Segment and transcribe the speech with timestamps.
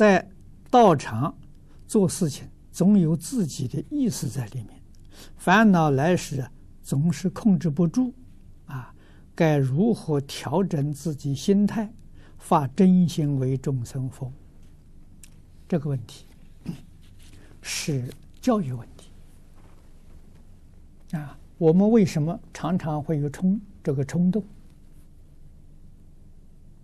[0.00, 0.26] 在
[0.70, 1.36] 道场
[1.86, 4.82] 做事情，总有自己的意思在里面，
[5.36, 6.42] 烦恼来时
[6.82, 8.14] 总是控制不住，
[8.64, 8.94] 啊，
[9.34, 11.92] 该如何调整自己心态，
[12.38, 14.32] 发真心为众生服务？
[15.68, 16.24] 这个问题
[17.60, 18.02] 是
[18.40, 19.10] 教育问题
[21.14, 21.38] 啊！
[21.58, 24.42] 我们为什么常常会有冲这个冲动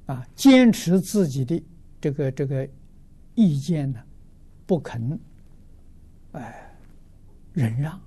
[0.04, 0.22] 啊？
[0.34, 1.62] 坚持自己的
[1.98, 2.68] 这个这个。
[3.36, 4.02] 意见呢，
[4.66, 5.20] 不肯，
[6.32, 6.74] 哎，
[7.52, 8.00] 忍让，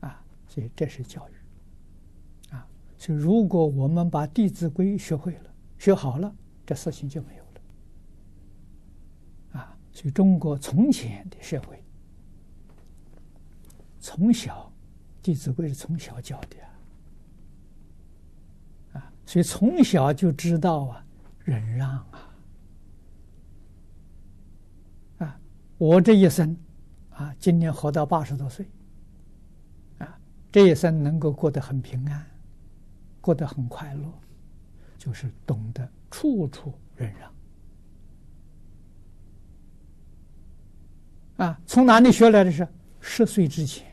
[0.00, 1.32] 啊，所以这是教育，
[2.54, 2.64] 啊，
[2.96, 6.32] 所以如果我们把《弟子规》学会了、学好了，
[6.64, 7.44] 这事情就没有
[9.54, 11.82] 了，啊，所以中国从前的社会，
[13.98, 14.72] 从小
[15.24, 16.56] 《弟子规》是从小教的，
[18.92, 21.04] 啊，所以从小就知道啊，
[21.40, 22.30] 忍让啊。
[25.76, 26.56] 我这一生，
[27.10, 28.66] 啊，今年活到八十多岁，
[29.98, 30.18] 啊，
[30.52, 32.24] 这一生能够过得很平安，
[33.20, 34.12] 过得很快乐，
[34.96, 37.12] 就是懂得处处忍
[41.38, 41.48] 让。
[41.48, 42.52] 啊，从哪里学来的？
[42.52, 42.66] 是
[43.00, 43.84] 十岁之前，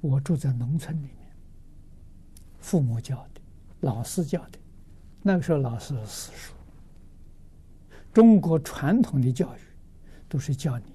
[0.00, 1.36] 我住在农村里面，
[2.58, 3.40] 父母教的，
[3.80, 4.58] 老师教的，
[5.22, 6.54] 那个时候老师是私塾，
[8.14, 9.60] 中国传统的教育。
[10.28, 10.86] 都是叫你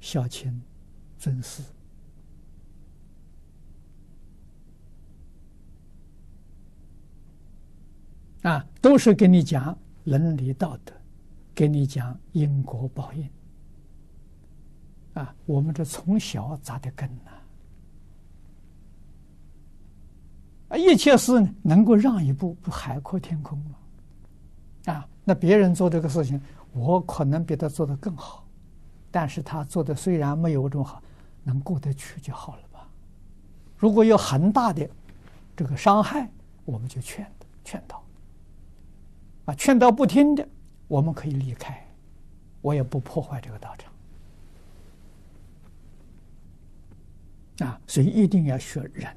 [0.00, 0.62] 孝亲、
[1.18, 1.62] 尊师
[8.42, 10.94] 啊，都是给你讲伦理道德，
[11.54, 13.28] 给你讲因果报应
[15.12, 15.34] 啊。
[15.44, 17.30] 我们这从小扎的根呐，
[20.68, 23.74] 啊，一切事能够让一步，不海阔天空吗？
[24.86, 26.40] 啊，那别人做这个事情。
[26.72, 28.46] 我可能比他做的更好，
[29.10, 31.02] 但是他做的虽然没有我这么好，
[31.42, 32.88] 能过得去就好了吧？
[33.76, 34.88] 如果有很大的
[35.56, 36.30] 这个伤害，
[36.64, 37.26] 我们就劝
[37.64, 38.04] 劝导，
[39.46, 40.48] 啊，劝导不听的，
[40.86, 41.86] 我们可以离开，
[42.60, 43.74] 我也不破坏这个道
[47.58, 49.16] 场，啊，所以一定要学忍，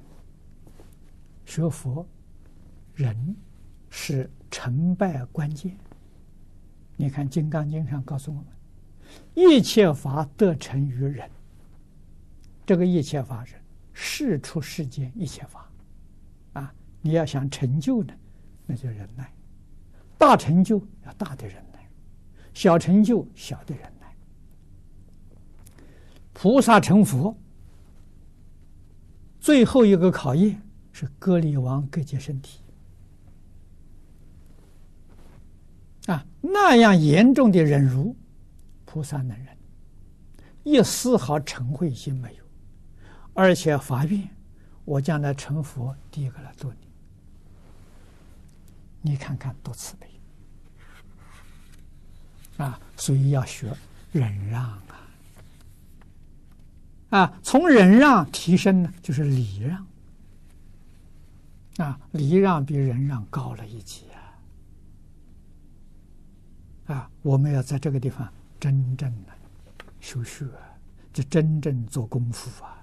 [1.45, 2.06] 学佛，
[2.95, 3.35] 忍
[3.89, 5.77] 是成败关键。
[6.95, 8.45] 你看《金刚经》上告诉我们，
[9.33, 11.29] 一切法得成于忍。
[12.65, 13.55] 这个一切法是
[13.91, 15.69] 世出世间一切法，
[16.53, 18.13] 啊，你要想成就呢，
[18.65, 19.25] 那就忍耐；
[20.17, 21.89] 大成就要大的忍耐，
[22.53, 24.15] 小成就小的忍耐。
[26.31, 27.37] 菩萨成佛，
[29.39, 30.61] 最后一个考验
[30.91, 32.62] 是割离王割截身体。
[36.07, 38.15] 啊，那样严重的忍辱，
[38.85, 39.57] 菩萨能忍，
[40.63, 42.43] 一丝毫成慧心没有，
[43.33, 44.29] 而且发愿，
[44.83, 46.87] 我将来成佛，第一个来度你。
[49.01, 50.07] 你看看多慈悲
[52.57, 52.79] 啊！
[52.95, 53.75] 所以要学
[54.11, 54.83] 忍让啊！
[57.09, 59.87] 啊，从忍让提升呢，就是礼让
[61.85, 64.03] 啊，礼让比忍让高了一级。
[66.88, 68.27] 啊，我们要在这个地方
[68.59, 69.31] 真正的
[69.99, 70.45] 修学，
[71.13, 72.82] 就真正做功夫啊。